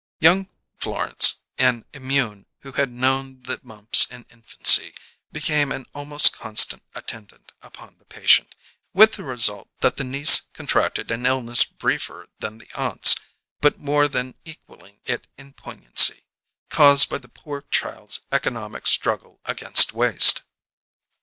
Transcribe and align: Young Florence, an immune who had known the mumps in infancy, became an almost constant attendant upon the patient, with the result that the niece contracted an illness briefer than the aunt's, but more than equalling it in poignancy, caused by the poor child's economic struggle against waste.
Young 0.19 0.49
Florence, 0.79 1.41
an 1.59 1.85
immune 1.93 2.47
who 2.61 2.71
had 2.71 2.89
known 2.89 3.41
the 3.43 3.59
mumps 3.61 4.03
in 4.05 4.25
infancy, 4.31 4.95
became 5.31 5.71
an 5.71 5.85
almost 5.93 6.33
constant 6.33 6.81
attendant 6.95 7.51
upon 7.61 7.97
the 7.99 8.05
patient, 8.05 8.55
with 8.93 9.13
the 9.13 9.23
result 9.23 9.69
that 9.81 9.97
the 9.97 10.03
niece 10.03 10.41
contracted 10.55 11.11
an 11.11 11.27
illness 11.27 11.63
briefer 11.63 12.27
than 12.39 12.57
the 12.57 12.71
aunt's, 12.73 13.15
but 13.59 13.77
more 13.77 14.07
than 14.07 14.33
equalling 14.43 15.01
it 15.05 15.27
in 15.37 15.53
poignancy, 15.53 16.23
caused 16.69 17.07
by 17.07 17.19
the 17.19 17.29
poor 17.29 17.61
child's 17.69 18.21
economic 18.31 18.87
struggle 18.87 19.39
against 19.45 19.93
waste. 19.93 20.41